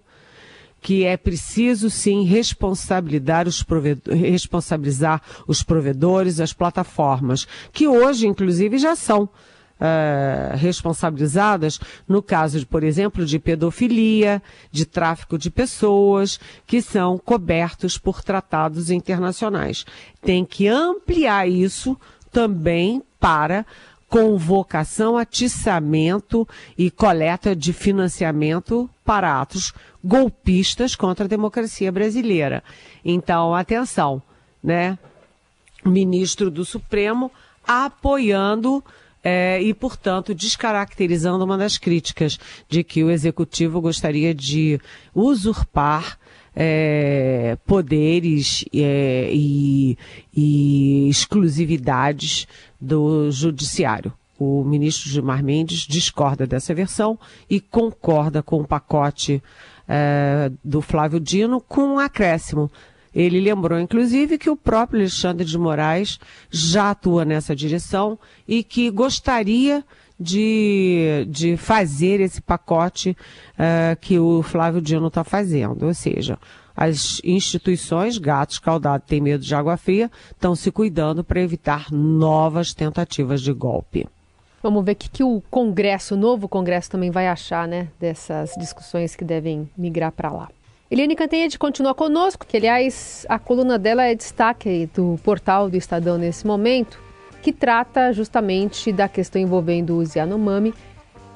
que 0.82 1.06
é 1.06 1.16
preciso 1.16 1.90
sim 1.90 2.24
responsabilizar 2.24 3.48
os, 3.48 3.66
responsabilizar 4.06 5.22
os 5.48 5.64
provedores, 5.64 6.40
as 6.40 6.54
plataformas, 6.54 7.48
que 7.72 7.88
hoje, 7.88 8.28
inclusive, 8.28 8.78
já 8.78 8.96
são 8.96 9.30
uh, 9.80 10.56
responsabilizadas 10.58 11.80
no 12.08 12.22
caso, 12.22 12.60
de, 12.60 12.66
por 12.66 12.84
exemplo, 12.84 13.26
de 13.26 13.40
pedofilia, 13.40 14.42
de 14.72 14.86
tráfico 14.86 15.38
de 15.38 15.50
pessoas, 15.50 16.40
que 16.66 16.82
são 16.82 17.18
cobertos 17.18 17.98
por 17.98 18.24
tratados 18.24 18.90
internacionais. 18.90 19.86
Tem 20.22 20.46
que 20.46 20.68
ampliar 20.68 21.48
isso 21.48 21.98
também 22.32 23.02
para 23.20 23.66
convocação, 24.10 25.18
atiçamento 25.18 26.48
e 26.78 26.90
coleta 26.90 27.56
de 27.56 27.74
financiamento 27.74 28.90
para 29.04 29.42
atos 29.42 29.74
golpistas 30.04 30.96
contra 30.96 31.26
a 31.26 31.28
democracia 31.28 31.92
brasileira. 31.92 32.64
Então, 33.04 33.54
atenção, 33.54 34.22
né? 34.64 34.98
Ministro 35.84 36.50
do 36.50 36.64
Supremo 36.64 37.32
apoiando 37.66 38.84
é, 39.30 39.62
e, 39.62 39.74
portanto, 39.74 40.34
descaracterizando 40.34 41.44
uma 41.44 41.58
das 41.58 41.78
críticas 41.78 42.40
de 42.70 42.82
que 42.82 43.04
o 43.04 43.12
executivo 43.12 43.82
gostaria 43.82 44.34
de 44.34 44.80
usurpar 45.14 46.18
é, 46.56 47.58
poderes 47.66 48.64
é, 48.74 49.30
e, 49.34 49.98
e 50.34 51.10
exclusividades 51.10 52.48
do 52.80 53.30
judiciário. 53.30 54.14
O 54.40 54.64
ministro 54.64 55.10
Gilmar 55.10 55.44
Mendes 55.44 55.80
discorda 55.82 56.48
dessa 56.48 56.74
versão 56.74 57.20
e 57.50 57.60
concorda 57.60 58.42
com 58.42 58.62
o 58.62 58.68
pacote 58.68 59.44
é, 59.90 60.50
do 60.64 60.82
Flávio 60.82 61.20
Dino 61.20 61.60
com 61.60 61.82
um 61.82 62.00
acréscimo 62.00 62.72
ele 63.18 63.42
lembrou, 63.42 63.80
inclusive, 63.80 64.38
que 64.38 64.48
o 64.48 64.56
próprio 64.56 65.00
Alexandre 65.00 65.44
de 65.44 65.58
Moraes 65.58 66.20
já 66.52 66.92
atua 66.92 67.26
nessa 67.26 67.56
direção 67.56 68.20
e 68.48 68.64
que 68.64 68.92
gostaria 68.92 69.84
de, 70.20 71.26
de 71.28 71.58
fazer 71.58 72.20
esse 72.20 72.40
pacote 72.40 73.18
uh, 73.54 74.00
que 74.00 74.20
o 74.20 74.44
Flávio 74.44 74.80
Dino 74.80 75.08
está 75.08 75.24
fazendo. 75.24 75.88
Ou 75.88 75.96
seja, 75.96 76.38
as 76.76 77.20
instituições, 77.24 78.20
gatos 78.20 78.60
caldados 78.60 79.08
têm 79.08 79.20
medo 79.20 79.44
de 79.44 79.56
água 79.56 79.78
fria, 79.78 80.12
estão 80.32 80.54
se 80.54 80.72
cuidando 80.72 81.24
para 81.24 81.42
evitar 81.42 81.92
novas 81.92 82.72
tentativas 82.72 83.42
de 83.42 83.52
golpe. 83.52 84.08
Vamos 84.62 84.86
ver 84.86 84.92
o 84.92 84.96
que, 84.96 85.10
que 85.10 85.24
o 85.24 85.42
Congresso, 85.50 86.14
o 86.14 86.18
novo 86.18 86.48
Congresso, 86.48 86.92
também 86.92 87.10
vai 87.10 87.28
achar 87.28 87.68
né, 87.68 87.88
dessas 88.00 88.52
discussões 88.60 89.16
que 89.16 89.26
devem 89.26 89.68
migrar 89.76 90.12
para 90.12 90.32
lá. 90.32 90.50
Eliane 90.90 91.18
Cantanhede 91.18 91.60
continua 91.60 91.94
conosco, 91.94 92.46
que 92.48 92.56
aliás 92.56 93.26
a 93.28 93.38
coluna 93.38 93.78
dela 93.78 94.06
é 94.06 94.16
destaque 94.16 94.90
do 94.94 95.20
portal 95.22 95.70
do 95.70 95.76
Estadão 95.76 96.18
nesse 96.18 96.48
momento, 96.48 96.98
que 97.42 97.52
trata 97.52 98.14
justamente 98.14 98.94
da 98.94 99.10
questão 99.10 99.42
envolvendo 99.42 99.98
os 99.98 100.16
Yanomami. 100.16 100.74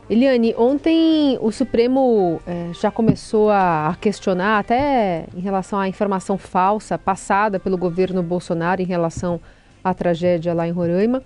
Eliane, 0.09 0.55
ontem 0.57 1.37
o 1.41 1.51
Supremo 1.51 2.41
é, 2.47 2.71
já 2.73 2.89
começou 2.89 3.49
a 3.49 3.97
questionar, 3.99 4.59
até 4.59 5.25
em 5.35 5.41
relação 5.41 5.77
à 5.77 5.87
informação 5.87 6.37
falsa 6.37 6.97
passada 6.97 7.59
pelo 7.59 7.77
governo 7.77 8.23
Bolsonaro 8.23 8.81
em 8.81 8.85
relação 8.85 9.37
à 9.83 9.93
tragédia 9.93 10.53
lá 10.53 10.65
em 10.65 10.71
Roraima. 10.71 11.21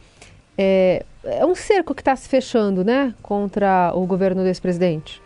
É, 0.57 1.05
é 1.23 1.45
um 1.45 1.53
cerco 1.53 1.93
que 1.93 2.01
está 2.01 2.15
se 2.15 2.27
fechando, 2.27 2.83
né, 2.83 3.13
contra 3.21 3.91
o 3.93 4.03
governo 4.07 4.43
desse 4.43 4.61
presidente. 4.61 5.21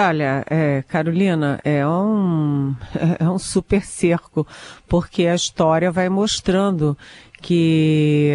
Olha, 0.00 0.44
é, 0.48 0.84
Carolina, 0.86 1.58
é 1.64 1.84
um, 1.84 2.72
é 3.18 3.28
um 3.28 3.36
super 3.36 3.82
cerco, 3.82 4.46
porque 4.86 5.26
a 5.26 5.34
história 5.34 5.90
vai 5.90 6.08
mostrando 6.08 6.96
que, 7.40 8.32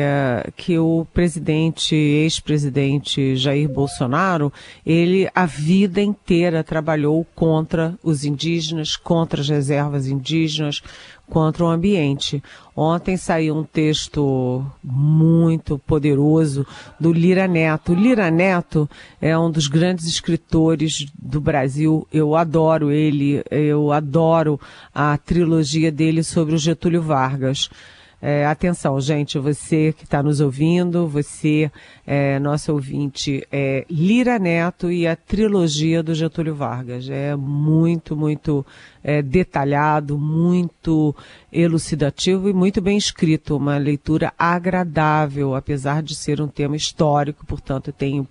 que 0.56 0.78
o 0.80 1.06
presidente, 1.14 1.96
ex-presidente 1.96 3.36
Jair 3.36 3.70
Bolsonaro, 3.70 4.52
ele 4.86 5.30
a 5.36 5.46
vida 5.46 6.02
inteira 6.02 6.64
trabalhou 6.64 7.26
contra 7.36 7.98
os 8.02 8.24
indígenas, 8.24 8.96
contra 8.96 9.42
as 9.42 9.50
reservas 9.50 10.08
indígenas, 10.08 10.82
contra 11.30 11.66
o 11.66 11.68
ambiente. 11.68 12.42
Ontem 12.76 13.18
saiu 13.18 13.56
um 13.56 13.64
texto 13.64 14.66
muito 14.84 15.78
poderoso 15.80 16.66
do 17.00 17.12
Lira 17.12 17.48
Neto. 17.48 17.92
O 17.92 17.96
Lira 17.96 18.32
Neto 18.32 18.90
é 19.22 19.38
um 19.38 19.52
dos 19.52 19.68
grandes 19.68 20.06
escritores 20.06 21.06
do 21.14 21.40
Brasil. 21.42 22.08
Eu 22.12 22.36
adoro 22.36 22.92
ele, 22.92 23.44
eu 23.52 23.92
adoro 23.92 24.60
a 24.94 25.18
trilogia 25.18 25.92
dele 25.92 26.24
sobre 26.24 26.56
o 26.56 26.58
Getúlio 26.58 27.02
Vargas. 27.02 27.70
É, 28.26 28.46
atenção, 28.46 29.02
gente, 29.02 29.38
você 29.38 29.92
que 29.92 30.06
está 30.06 30.24
nos 30.24 30.40
ouvindo, 30.40 31.06
você, 31.10 31.70
é, 32.08 32.40
nosso 32.40 32.72
ouvinte, 32.72 33.46
é 33.52 33.86
Lira 33.90 34.40
Neto 34.40 34.90
e 34.90 35.06
a 35.06 35.14
trilogia 35.14 36.02
do 36.02 36.16
Getúlio 36.16 36.56
Vargas. 36.56 37.10
É 37.10 37.36
muito, 37.36 38.16
muito 38.16 38.66
é, 39.04 39.22
detalhado, 39.22 40.18
muito 40.18 41.14
elucidativo 41.52 42.48
e 42.48 42.54
muito 42.54 42.80
bem 42.80 42.98
escrito. 42.98 43.58
Uma 43.58 43.76
leitura 43.78 44.32
agradável, 44.40 45.54
apesar 45.54 46.02
de 46.02 46.16
ser 46.16 46.40
um 46.40 46.48
tema 46.48 46.78
histórico, 46.78 47.46
portanto, 47.46 47.92
tem 47.92 48.26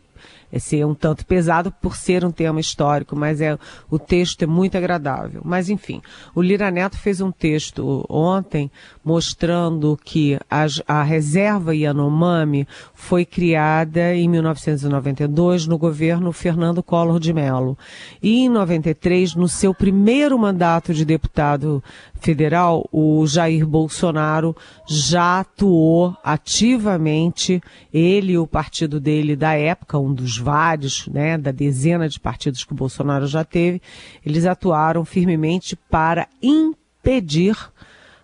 é 0.52 0.58
ser 0.58 0.84
um 0.84 0.94
tanto 0.94 1.24
pesado 1.24 1.72
por 1.72 1.96
ser 1.96 2.24
um 2.24 2.30
tema 2.30 2.60
histórico, 2.60 3.16
mas 3.16 3.40
é 3.40 3.58
o 3.90 3.98
texto 3.98 4.42
é 4.42 4.46
muito 4.46 4.76
agradável. 4.76 5.40
Mas 5.44 5.70
enfim, 5.70 6.02
o 6.34 6.42
Lira 6.42 6.70
Neto 6.70 6.98
fez 6.98 7.20
um 7.22 7.32
texto 7.32 8.04
ontem 8.08 8.70
mostrando 9.02 9.98
que 10.04 10.38
a, 10.50 10.66
a 10.86 11.02
reserva 11.02 11.74
Yanomami 11.74 12.68
foi 12.94 13.24
criada 13.24 14.14
em 14.14 14.28
1992 14.28 15.66
no 15.66 15.78
governo 15.78 16.32
Fernando 16.32 16.82
Collor 16.82 17.18
de 17.18 17.32
Mello. 17.32 17.78
E 18.22 18.44
em 18.44 18.48
93, 18.48 19.34
no 19.34 19.48
seu 19.48 19.74
primeiro 19.74 20.38
mandato 20.38 20.92
de 20.92 21.04
deputado 21.04 21.82
federal, 22.22 22.88
o 22.92 23.26
Jair 23.26 23.66
Bolsonaro 23.66 24.56
já 24.88 25.40
atuou 25.40 26.16
ativamente, 26.22 27.60
ele 27.92 28.32
e 28.32 28.38
o 28.38 28.46
partido 28.46 29.00
dele 29.00 29.34
da 29.34 29.54
época, 29.54 29.98
um 29.98 30.14
dos 30.14 30.38
vários, 30.38 31.08
né, 31.08 31.36
da 31.36 31.50
dezena 31.50 32.08
de 32.08 32.20
partidos 32.20 32.64
que 32.64 32.72
o 32.72 32.76
Bolsonaro 32.76 33.26
já 33.26 33.44
teve, 33.44 33.82
eles 34.24 34.46
atuaram 34.46 35.04
firmemente 35.04 35.76
para 35.76 36.28
impedir, 36.40 37.56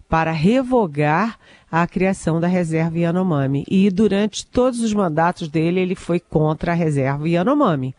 para 0.09 0.31
revogar 0.31 1.39
a 1.71 1.87
criação 1.87 2.41
da 2.41 2.47
reserva 2.47 2.99
Yanomami. 2.99 3.65
E 3.69 3.91
durante 3.91 4.47
todos 4.47 4.81
os 4.81 4.95
mandatos 4.95 5.49
dele, 5.49 5.81
ele 5.81 5.95
foi 5.95 6.19
contra 6.19 6.73
a 6.73 6.75
reserva 6.75 7.29
Yanomami 7.29 7.95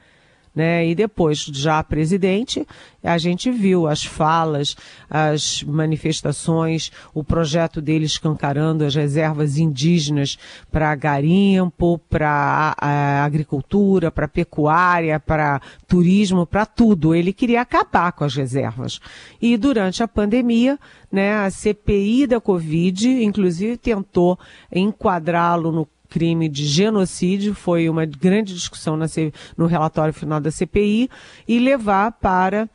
né? 0.54 0.88
E 0.88 0.96
depois, 0.96 1.40
já 1.40 1.82
presidente, 1.84 2.66
a 3.04 3.18
gente 3.18 3.50
viu 3.50 3.88
as 3.88 4.04
falas, 4.04 4.76
as 5.10 5.64
manifestações, 5.64 6.92
o 7.14 7.24
projeto 7.24 7.82
dele 7.82 8.06
escancarando 8.06 8.84
as 8.84 8.96
reservas 8.96 9.58
indígenas 9.58 10.38
para 10.72 10.94
garimpo, 10.96 12.00
para 12.10 12.76
agricultura, 13.24 14.12
para 14.12 14.28
pecuária, 14.28 15.20
para 15.20 15.62
turismo, 15.88 16.46
para 16.46 16.66
tudo. 16.66 17.16
Ele 17.16 17.32
queria 17.32 17.62
acabar 17.62 18.12
com 18.12 18.24
as 18.24 18.36
reservas. 18.36 19.00
E 19.42 19.56
durante 19.56 20.04
a 20.04 20.08
pandemia, 20.08 20.78
né, 21.12 21.36
a 21.38 21.50
CPI 21.50 22.28
da 22.28 22.42
Covid, 22.42 23.24
inclusive, 23.24 23.78
tentou 23.78 24.38
enquadrá-lo 24.72 25.72
no 25.72 25.88
crime 26.10 26.50
de 26.50 26.66
genocídio, 26.66 27.54
foi 27.54 27.90
uma 27.90 28.06
grande 28.06 28.54
discussão 28.54 28.98
na, 28.98 29.06
no 29.56 29.66
relatório 29.66 30.14
final 30.14 30.40
da 30.40 30.52
CPI, 30.52 31.10
e 31.48 31.60
levar 31.60 32.12
para 32.14 32.70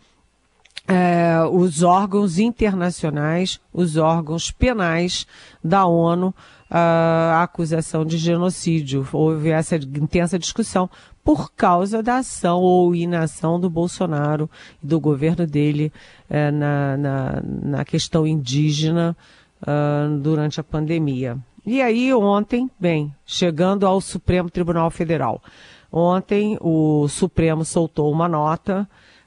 é, 0.86 1.38
os 1.50 1.82
órgãos 1.82 2.38
internacionais, 2.38 3.58
os 3.72 3.96
órgãos 3.96 4.50
penais 4.50 5.26
da 5.62 5.86
ONU, 5.86 6.34
a 6.70 7.42
acusação 7.42 8.04
de 8.04 8.18
genocídio. 8.18 9.06
Houve 9.12 9.50
essa 9.50 9.76
intensa 9.76 10.38
discussão 10.38 10.90
por 11.22 11.52
causa 11.52 12.02
da 12.02 12.18
ação 12.18 12.60
ou 12.60 12.94
inação 12.94 13.58
do 13.58 13.70
Bolsonaro 13.70 14.50
e 14.82 14.86
do 14.86 15.00
governo 15.00 15.46
dele 15.46 15.92
é, 16.28 16.50
na, 16.50 16.96
na, 16.96 17.42
na, 17.42 17.84
questão 17.84 18.26
indígena 18.26 19.16
uh, 19.62 20.18
durante 20.18 20.60
a 20.60 20.64
pandemia. 20.64 21.38
E 21.66 21.80
aí, 21.80 22.12
ontem, 22.12 22.70
bem, 22.78 23.14
chegando 23.24 23.86
ao 23.86 23.98
Supremo 23.98 24.50
Tribunal 24.50 24.90
Federal. 24.90 25.42
Ontem, 25.90 26.58
o 26.60 27.08
Supremo 27.08 27.64
soltou 27.64 28.12
uma 28.12 28.28
nota, 28.28 28.86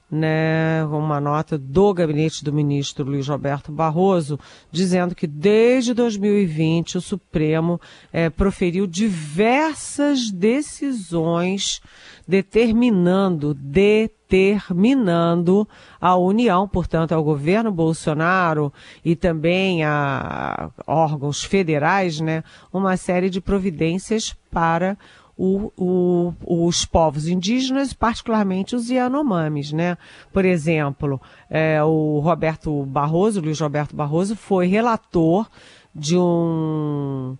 né, 0.10 0.86
uma 0.86 1.20
nota 1.20 1.58
do 1.58 1.91
gabinete 1.96 2.44
do 2.44 2.53
ministro 2.53 3.03
Luiz 3.03 3.27
Roberto 3.27 3.72
Barroso, 3.72 4.39
dizendo 4.72 5.15
que 5.15 5.25
desde 5.25 5.96
2020 5.96 7.00
o 7.00 7.01
Supremo 7.01 7.82
é, 8.13 8.29
proferiu 8.29 8.86
diversas 8.86 10.29
decisões 10.29 11.82
determinando, 12.27 13.53
determinando 13.53 15.67
a 16.01 16.17
União, 16.17 16.67
portanto, 16.67 17.13
ao 17.13 17.24
governo 17.24 17.72
Bolsonaro 17.72 18.74
e 19.05 19.15
também 19.15 19.84
a 19.84 20.72
órgãos 20.86 21.43
federais, 21.43 22.19
né, 22.19 22.43
uma 22.74 22.98
série 22.98 23.29
de 23.29 23.39
providências 23.39 24.36
para 24.51 24.98
o, 25.38 25.72
o, 25.77 26.34
os 26.65 26.84
povos 26.84 27.27
indígenas, 27.27 27.93
particularmente 27.93 28.75
os 28.75 28.89
Yanomamis, 28.89 29.72
né? 29.72 29.96
Por 30.34 30.46
exemplo, 30.46 31.22
é, 31.48 31.81
o 31.84 32.19
Roberto 32.19 32.84
Barroso, 32.88 33.39
Luiz 33.39 33.60
Roberto 33.60 33.96
Barroso, 33.96 34.36
foi 34.36 34.65
relator 34.65 35.48
de 35.93 36.17
um 36.17 37.38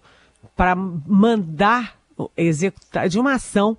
para 0.56 0.76
mandar 0.76 1.98
executar 2.36 3.10
de 3.10 3.20
uma 3.20 3.34
ação 3.34 3.78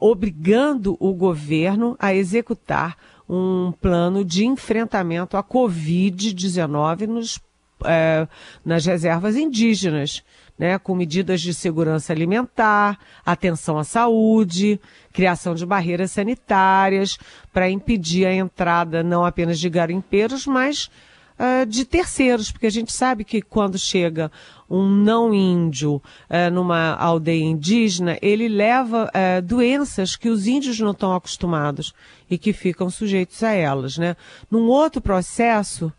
obrigando 0.00 0.96
o 1.00 1.12
governo 1.12 1.96
a 1.98 2.14
executar 2.14 2.96
um 3.28 3.72
plano 3.80 4.24
de 4.24 4.46
enfrentamento 4.46 5.36
à 5.36 5.42
Covid-19 5.42 7.06
nos, 7.06 7.40
é, 7.84 8.26
nas 8.64 8.86
reservas 8.86 9.36
indígenas, 9.36 10.22
né, 10.58 10.78
com 10.78 10.94
medidas 10.94 11.40
de 11.40 11.54
segurança 11.54 12.12
alimentar, 12.12 12.98
atenção 13.24 13.78
à 13.78 13.84
saúde, 13.84 14.80
criação 15.12 15.54
de 15.54 15.64
barreiras 15.64 16.10
sanitárias 16.10 17.18
para 17.52 17.70
impedir 17.70 18.26
a 18.26 18.34
entrada 18.34 19.02
não 19.02 19.24
apenas 19.24 19.60
de 19.60 19.68
garimpeiros, 19.68 20.46
mas 20.46 20.90
uh, 21.38 21.64
de 21.64 21.84
terceiros, 21.84 22.50
porque 22.50 22.66
a 22.66 22.70
gente 22.70 22.92
sabe 22.92 23.24
que 23.24 23.40
quando 23.40 23.78
chega 23.78 24.32
um 24.70 24.88
não 24.88 25.32
índio 25.32 25.96
uh, 25.96 26.50
numa 26.52 26.94
aldeia 26.94 27.44
indígena, 27.44 28.18
ele 28.20 28.48
leva 28.48 29.04
uh, 29.08 29.42
doenças 29.42 30.16
que 30.16 30.28
os 30.28 30.46
índios 30.46 30.78
não 30.78 30.90
estão 30.90 31.14
acostumados 31.14 31.94
e 32.30 32.36
que 32.36 32.52
ficam 32.52 32.90
sujeitos 32.90 33.42
a 33.42 33.52
elas, 33.52 33.96
né? 33.96 34.16
Num 34.50 34.66
outro 34.68 35.00
processo, 35.00 35.92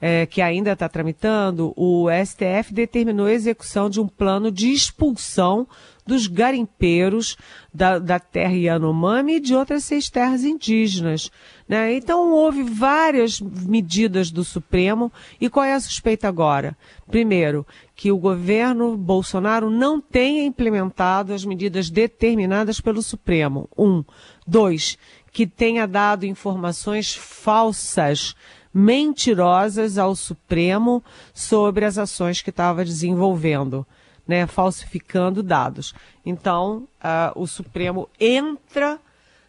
é, 0.00 0.26
que 0.26 0.42
ainda 0.42 0.72
está 0.72 0.88
tramitando, 0.88 1.72
o 1.76 2.08
STF 2.10 2.72
determinou 2.72 3.26
a 3.26 3.32
execução 3.32 3.88
de 3.88 4.00
um 4.00 4.08
plano 4.08 4.50
de 4.50 4.70
expulsão 4.70 5.66
dos 6.06 6.26
garimpeiros 6.26 7.36
da, 7.72 7.98
da 7.98 8.18
terra 8.18 8.54
Yanomami 8.54 9.36
e 9.36 9.40
de 9.40 9.54
outras 9.54 9.84
seis 9.84 10.10
terras 10.10 10.44
indígenas. 10.44 11.30
Né? 11.66 11.94
Então 11.94 12.30
houve 12.32 12.62
várias 12.62 13.40
medidas 13.40 14.30
do 14.30 14.44
Supremo 14.44 15.10
e 15.40 15.48
qual 15.48 15.64
é 15.64 15.72
a 15.72 15.80
suspeita 15.80 16.28
agora? 16.28 16.76
Primeiro, 17.06 17.66
que 17.96 18.12
o 18.12 18.18
governo 18.18 18.96
Bolsonaro 18.96 19.70
não 19.70 20.00
tenha 20.00 20.44
implementado 20.44 21.32
as 21.32 21.44
medidas 21.44 21.88
determinadas 21.88 22.80
pelo 22.80 23.02
Supremo. 23.02 23.68
Um. 23.76 24.04
Dois, 24.46 24.98
que 25.32 25.46
tenha 25.46 25.86
dado 25.86 26.26
informações 26.26 27.14
falsas 27.14 28.34
mentirosas 28.74 29.96
ao 29.96 30.16
Supremo 30.16 31.02
sobre 31.32 31.84
as 31.84 31.96
ações 31.96 32.42
que 32.42 32.50
estava 32.50 32.84
desenvolvendo, 32.84 33.86
né, 34.26 34.48
falsificando 34.48 35.44
dados. 35.44 35.94
Então, 36.26 36.88
uh, 36.98 37.40
o 37.40 37.46
Supremo 37.46 38.08
entra 38.18 38.98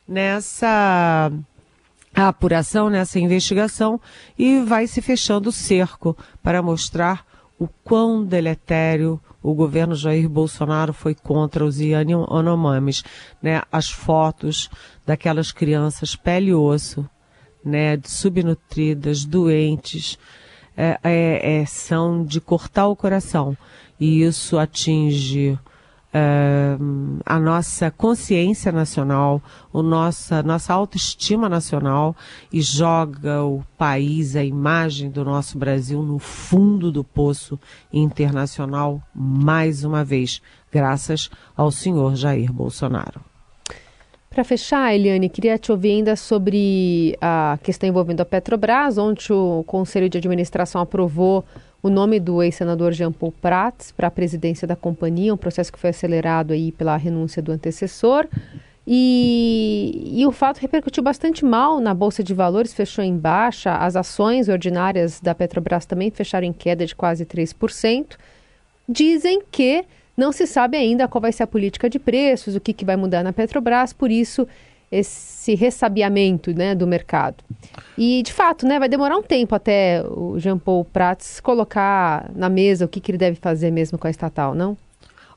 nessa 0.08 1.32
apuração, 2.14 2.90
nessa 2.90 3.20
investigação 3.20 4.00
e 4.38 4.62
vai 4.62 4.86
se 4.86 5.02
fechando 5.02 5.50
o 5.50 5.52
cerco 5.52 6.16
para 6.44 6.62
mostrar 6.62 7.26
o 7.58 7.68
quão 7.68 8.24
deletério 8.24 9.20
o 9.42 9.54
governo 9.54 9.96
Jair 9.96 10.28
Bolsonaro 10.28 10.94
foi 10.94 11.16
contra 11.16 11.64
os 11.64 11.80
Yanomamis, 11.80 13.04
né? 13.42 13.62
As 13.72 13.90
fotos 13.90 14.70
daquelas 15.06 15.52
crianças 15.52 16.16
pele 16.16 16.50
e 16.50 16.54
osso 16.54 17.08
né, 17.66 18.00
subnutridas, 18.04 19.26
doentes, 19.26 20.18
é, 20.78 21.00
é, 21.04 21.62
é, 21.62 21.66
são 21.66 22.24
de 22.24 22.40
cortar 22.40 22.88
o 22.88 22.96
coração. 22.96 23.58
E 24.00 24.22
isso 24.22 24.58
atinge 24.58 25.58
é, 26.18 26.78
a 27.26 27.38
nossa 27.38 27.92
consciência 27.92 28.72
nacional, 28.72 29.42
a 29.74 29.82
nossa, 29.82 30.42
nossa 30.42 30.74
autoestima 30.74 31.50
nacional 31.50 32.16
e 32.54 32.62
joga 32.62 33.44
o 33.44 33.64
país, 33.78 34.38
a 34.38 34.44
imagem 34.44 35.10
do 35.10 35.26
nosso 35.26 35.58
Brasil 35.58 36.02
no 36.02 36.18
fundo 36.18 36.90
do 36.90 37.04
poço 37.04 37.60
internacional 37.92 39.02
mais 39.14 39.84
uma 39.84 40.06
vez, 40.06 40.42
graças 40.72 41.30
ao 41.56 41.70
senhor 41.70 42.16
Jair 42.16 42.52
Bolsonaro. 42.52 43.35
Para 44.36 44.44
fechar, 44.44 44.94
Eliane, 44.94 45.30
queria 45.30 45.58
te 45.58 45.72
ouvir 45.72 45.92
ainda 45.92 46.14
sobre 46.18 47.18
a 47.22 47.58
questão 47.64 47.88
envolvendo 47.88 48.20
a 48.20 48.26
Petrobras. 48.26 48.98
Ontem 48.98 49.32
o 49.32 49.64
Conselho 49.66 50.10
de 50.10 50.18
Administração 50.18 50.82
aprovou 50.82 51.46
o 51.82 51.90
nome 51.90 52.20
do 52.20 52.44
ex-senador 52.44 52.92
Jean 52.92 53.14
Paul 53.14 53.32
Prats 53.32 53.94
para 53.94 54.08
a 54.08 54.12
presidência 54.12 54.68
da 54.68 54.76
companhia, 54.76 55.34
um 55.34 55.38
processo 55.38 55.72
que 55.72 55.80
foi 55.80 55.92
acelerado 55.92 56.52
aí 56.52 56.74
pela 56.74 56.98
renúncia 56.98 57.42
do 57.42 57.50
antecessor. 57.50 58.28
E, 58.86 60.12
e, 60.14 60.28
o 60.28 60.34
fato 60.34 60.58
repercutiu 60.58 61.02
bastante 61.02 61.46
mal 61.46 61.80
na 61.80 61.94
Bolsa 61.94 62.22
de 62.22 62.34
Valores, 62.34 62.74
fechou 62.74 63.06
em 63.06 63.18
baixa, 63.18 63.78
as 63.78 63.96
ações 63.96 64.50
ordinárias 64.50 65.22
da 65.22 65.34
Petrobras 65.34 65.86
também 65.86 66.12
fecharam 66.12 66.46
em 66.46 66.52
queda 66.52 66.86
de 66.86 66.94
quase 66.94 67.26
3%. 67.26 68.18
Dizem 68.90 69.42
que 69.50 69.86
não 70.16 70.32
se 70.32 70.48
sabe 70.48 70.78
ainda 70.78 71.08
qual 71.08 71.22
vai 71.22 71.32
ser 71.32 71.44
a 71.44 71.48
política 71.48 71.90
de 71.90 72.00
preços, 72.00 72.56
o 72.56 72.60
que, 72.60 72.74
que 72.74 72.86
vai 72.86 72.96
mudar 72.96 73.24
na 73.24 73.34
Petrobras, 73.34 73.94
por 73.94 74.12
isso 74.12 74.48
esse 74.92 75.56
ressabiamento 75.56 76.54
né, 76.54 76.76
do 76.76 76.88
mercado. 76.88 77.44
E, 77.98 78.22
de 78.24 78.32
fato, 78.32 78.66
né, 78.66 78.80
vai 78.80 78.88
demorar 78.88 79.18
um 79.18 79.24
tempo 79.24 79.56
até 79.56 80.04
o 80.08 80.40
Jean 80.40 80.58
Paul 80.58 80.86
Prats 80.86 81.40
colocar 81.40 82.30
na 82.34 82.50
mesa 82.50 82.86
o 82.86 82.88
que, 82.88 83.00
que 83.00 83.12
ele 83.12 83.18
deve 83.18 83.38
fazer 83.38 83.72
mesmo 83.72 83.98
com 83.98 84.08
a 84.08 84.10
estatal, 84.10 84.54
não? 84.54 84.78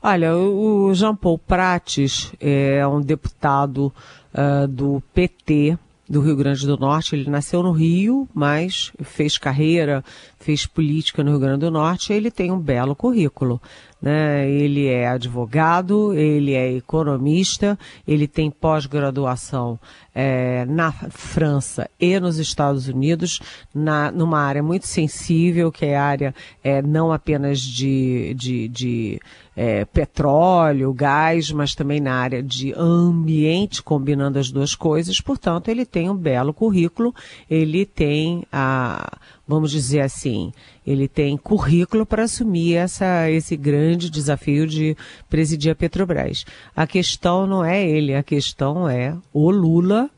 Olha, 0.01 0.37
o 0.37 0.95
Jean 0.95 1.17
Paul 1.17 1.39
Prates 1.39 2.33
é 2.41 2.87
um 2.87 3.01
deputado 3.01 3.93
uh, 4.33 4.69
do 4.69 5.03
PT 5.13 5.77
do 6.09 6.21
Rio 6.21 6.37
Grande 6.37 6.67
do 6.67 6.77
Norte. 6.77 7.15
Ele 7.15 7.31
nasceu 7.31 7.63
no 7.63 7.73
Rio, 7.73 8.29
mas 8.35 8.93
fez 9.03 9.37
carreira, 9.37 10.05
fez 10.39 10.67
política 10.67 11.23
no 11.23 11.31
Rio 11.33 11.41
Grande 11.41 11.61
do 11.61 11.71
Norte. 11.71 12.13
Ele 12.13 12.31
tem 12.31 12.51
um 12.51 12.59
belo 12.59 12.97
currículo. 12.97 13.61
Né? 14.01 14.49
Ele 14.49 14.87
é 14.87 15.09
advogado, 15.09 16.15
ele 16.15 16.55
é 16.55 16.73
economista, 16.73 17.77
ele 18.07 18.29
tem 18.29 18.49
pós-graduação 18.49 19.79
é, 20.15 20.65
na 20.67 20.93
França 20.93 21.91
e 22.01 22.19
nos 22.21 22.39
Estados 22.39 22.87
Unidos, 22.87 23.41
na, 23.75 24.11
numa 24.13 24.41
área 24.41 24.63
muito 24.63 24.87
sensível, 24.87 25.73
que 25.73 25.87
é 25.87 25.97
a 25.97 26.05
área 26.05 26.35
é, 26.63 26.81
não 26.81 27.13
apenas 27.13 27.61
de, 27.61 28.35
de, 28.35 28.69
de 28.69 29.21
é, 29.61 29.85
petróleo, 29.85 30.93
gás, 30.93 31.51
mas 31.51 31.75
também 31.75 32.01
na 32.01 32.15
área 32.15 32.41
de 32.41 32.73
ambiente, 32.77 33.83
combinando 33.83 34.39
as 34.39 34.53
duas 34.53 34.77
coisas. 34.77 35.21
Portanto, 35.21 35.69
ele 35.69 35.85
tem 35.85 36.09
um 36.09 36.15
belo 36.15 36.55
currículo, 36.55 37.13
ele 37.51 37.85
tem 37.85 38.45
a 38.53 39.19
vamos 39.49 39.73
dizer 39.73 40.01
assim, 40.01 40.53
ele 40.87 41.09
tem 41.09 41.37
currículo 41.37 42.07
para 42.07 42.25
assumir 42.25 42.75
essa, 42.75 43.31
esse 43.31 43.57
grande 43.57 44.11
desafio 44.11 44.67
de 44.67 44.95
presidir 45.29 45.73
a 45.73 45.75
Petrobras. 45.75 46.45
A 46.77 46.87
questão 46.87 47.47
não 47.47 47.65
é 47.65 47.85
ele, 47.85 48.15
a 48.15 48.23
questão 48.23 48.89
é 48.89 49.17
o 49.33 49.51
Lula 49.51 50.09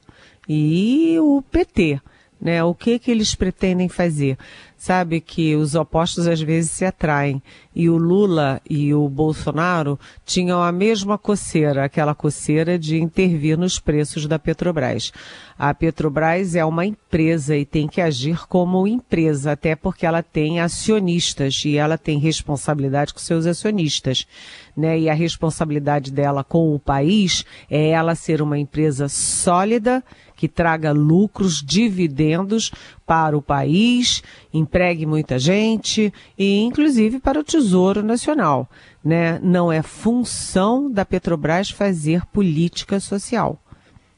e 0.48 1.16
o 1.20 1.40
PT. 1.42 2.00
Né? 2.40 2.62
O 2.64 2.74
que, 2.74 2.98
que 2.98 3.10
eles 3.10 3.34
pretendem 3.34 3.88
fazer? 3.88 4.38
sabe 4.80 5.20
que 5.20 5.54
os 5.54 5.74
opostos 5.74 6.26
às 6.26 6.40
vezes 6.40 6.70
se 6.70 6.86
atraem. 6.86 7.42
E 7.74 7.90
o 7.90 7.98
Lula 7.98 8.62
e 8.68 8.94
o 8.94 9.06
Bolsonaro 9.10 10.00
tinham 10.24 10.62
a 10.62 10.72
mesma 10.72 11.18
coceira, 11.18 11.84
aquela 11.84 12.14
coceira 12.14 12.78
de 12.78 12.98
intervir 12.98 13.58
nos 13.58 13.78
preços 13.78 14.26
da 14.26 14.38
Petrobras. 14.38 15.12
A 15.58 15.74
Petrobras 15.74 16.54
é 16.54 16.64
uma 16.64 16.86
empresa 16.86 17.54
e 17.54 17.66
tem 17.66 17.86
que 17.86 18.00
agir 18.00 18.46
como 18.48 18.86
empresa, 18.86 19.52
até 19.52 19.76
porque 19.76 20.06
ela 20.06 20.22
tem 20.22 20.60
acionistas 20.60 21.62
e 21.66 21.76
ela 21.76 21.98
tem 21.98 22.18
responsabilidade 22.18 23.12
com 23.12 23.20
seus 23.20 23.44
acionistas. 23.44 24.26
Né? 24.74 24.98
E 25.00 25.10
a 25.10 25.14
responsabilidade 25.14 26.10
dela 26.10 26.42
com 26.42 26.74
o 26.74 26.78
país 26.78 27.44
é 27.70 27.90
ela 27.90 28.14
ser 28.14 28.40
uma 28.40 28.58
empresa 28.58 29.10
sólida 29.10 30.02
que 30.40 30.48
traga 30.48 30.90
lucros, 30.90 31.62
dividendos 31.62 32.72
para 33.06 33.36
o 33.36 33.42
país, 33.42 34.22
empregue 34.54 35.04
muita 35.04 35.38
gente 35.38 36.10
e 36.38 36.62
inclusive 36.62 37.20
para 37.20 37.38
o 37.38 37.44
Tesouro 37.44 38.02
Nacional. 38.02 38.66
Né? 39.04 39.38
Não 39.42 39.70
é 39.70 39.82
função 39.82 40.90
da 40.90 41.04
Petrobras 41.04 41.68
fazer 41.68 42.24
política 42.24 42.98
social. 42.98 43.60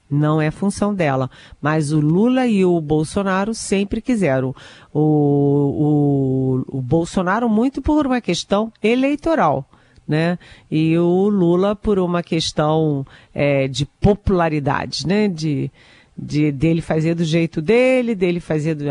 Não 0.09 0.41
é 0.41 0.53
função 0.53 0.95
dela. 0.95 1.29
Mas 1.61 1.91
o 1.91 1.99
Lula 1.99 2.47
e 2.47 2.65
o 2.65 2.81
Bolsonaro 2.81 3.53
sempre 3.53 4.01
quiseram. 4.01 4.55
O, 4.95 6.63
o, 6.71 6.79
o 6.79 6.81
Bolsonaro 6.81 7.49
muito 7.49 7.83
por 7.83 8.07
uma 8.07 8.21
questão 8.21 8.73
eleitoral. 8.81 9.69
Né? 10.07 10.39
E 10.71 10.97
o 10.97 11.29
Lula 11.29 11.75
por 11.75 11.99
uma 11.99 12.23
questão 12.23 13.05
é, 13.35 13.67
de 13.67 13.87
popularidade, 13.87 15.05
né? 15.05 15.27
De, 15.27 15.71
de 16.17 16.53
dele 16.53 16.81
fazer 16.81 17.15
do 17.15 17.25
jeito 17.25 17.63
dele, 17.63 18.15
dele 18.15 18.41
fazer 18.41 18.75
do, 18.75 18.85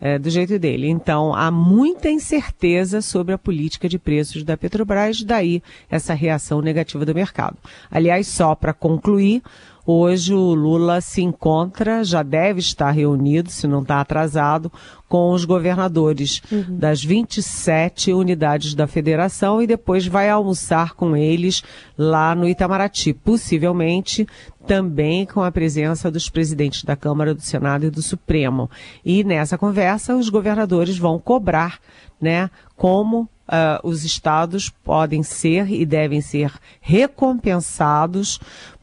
é, 0.00 0.18
do 0.18 0.30
jeito 0.30 0.58
dele. 0.58 0.88
Então, 0.88 1.34
há 1.34 1.50
muita 1.50 2.10
incerteza 2.10 3.00
sobre 3.00 3.34
a 3.34 3.38
política 3.38 3.88
de 3.88 3.98
preços 3.98 4.42
da 4.42 4.56
Petrobras, 4.56 5.22
daí 5.22 5.62
essa 5.90 6.14
reação 6.14 6.60
negativa 6.60 7.04
do 7.04 7.14
mercado. 7.14 7.56
Aliás, 7.90 8.26
só 8.26 8.54
para 8.54 8.72
concluir, 8.72 9.42
Hoje 9.84 10.32
o 10.32 10.54
Lula 10.54 11.00
se 11.00 11.22
encontra, 11.22 12.04
já 12.04 12.22
deve 12.22 12.60
estar 12.60 12.90
reunido, 12.92 13.50
se 13.50 13.66
não 13.66 13.82
está 13.82 14.00
atrasado, 14.00 14.70
com 15.08 15.32
os 15.32 15.44
governadores 15.44 16.40
uhum. 16.50 16.78
das 16.78 17.04
27 17.04 18.12
unidades 18.12 18.74
da 18.74 18.86
federação 18.86 19.60
e 19.60 19.66
depois 19.66 20.06
vai 20.06 20.30
almoçar 20.30 20.94
com 20.94 21.16
eles 21.16 21.62
lá 21.98 22.34
no 22.34 22.48
Itamaraty, 22.48 23.12
possivelmente 23.12 24.26
também 24.66 25.26
com 25.26 25.42
a 25.42 25.50
presença 25.50 26.10
dos 26.10 26.28
presidentes 26.28 26.84
da 26.84 26.96
Câmara, 26.96 27.34
do 27.34 27.42
Senado 27.42 27.84
e 27.84 27.90
do 27.90 28.00
Supremo. 28.00 28.70
E 29.04 29.24
nessa 29.24 29.58
conversa 29.58 30.16
os 30.16 30.28
governadores 30.28 30.96
vão 30.96 31.18
cobrar, 31.18 31.78
né, 32.20 32.48
como 32.76 33.28
Uh, 33.42 33.76
os 33.86 34.04
estados 34.04 34.70
podem 34.70 35.22
ser 35.22 35.70
e 35.70 35.84
devem 35.84 36.22
ser 36.22 36.54
recompensados 36.80 38.40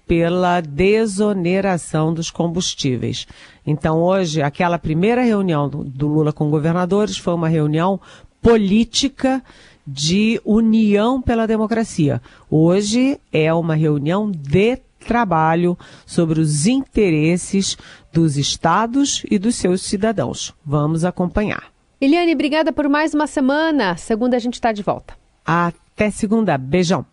pela 0.09 0.59
desoneração 0.59 2.11
dos 2.11 2.31
combustíveis. 2.31 3.27
Então, 3.63 4.01
hoje, 4.01 4.41
aquela 4.41 4.79
primeira 4.79 5.21
reunião 5.21 5.69
do, 5.69 6.07
Lula 6.07 6.33
com 6.33 6.49
governadores 6.49 7.15
foi 7.15 7.35
uma 7.35 7.47
reunião 7.47 8.01
política 8.41 9.43
de 9.85 10.41
união 10.43 11.21
pela 11.21 11.45
democracia. 11.45 12.19
Hoje 12.49 13.19
é 13.31 13.53
uma 13.53 13.75
reunião 13.75 14.31
de 14.31 14.77
trabalho 15.05 15.77
sobre 16.07 16.39
os 16.39 16.65
interesses 16.65 17.77
dos 18.11 18.35
estados 18.35 19.23
e 19.29 19.37
dos 19.37 19.57
seus 19.57 19.83
cidadãos. 19.83 20.55
Vamos 20.65 21.05
acompanhar. 21.05 21.65
Eliane, 22.01 22.33
obrigada 22.33 22.73
por 22.73 22.89
mais 22.89 23.13
uma 23.13 23.27
semana. 23.27 23.95
Segunda 23.95 24.37
a 24.37 24.39
gente 24.39 24.55
está 24.55 24.71
de 24.71 24.81
volta. 24.81 25.13
Até 25.45 26.09
segunda. 26.09 26.57
Beijão. 26.57 27.05